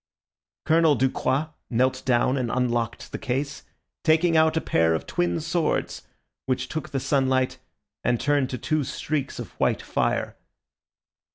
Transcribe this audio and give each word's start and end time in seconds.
Colonel 0.65 0.95
Ducroix 0.95 1.49
knelt 1.69 2.03
down 2.05 2.35
and 2.35 2.49
unlocked 2.49 3.11
the 3.11 3.19
case, 3.19 3.61
taking 4.03 4.35
out 4.35 4.57
a 4.57 4.59
pair 4.59 4.95
of 4.95 5.05
twin 5.05 5.39
swords, 5.39 6.07
which 6.47 6.69
took 6.69 6.89
the 6.89 6.99
sunlight 6.99 7.59
and 8.03 8.19
turned 8.19 8.49
to 8.49 8.57
two 8.57 8.83
streaks 8.83 9.37
of 9.37 9.51
white 9.59 9.83
fire. 9.83 10.35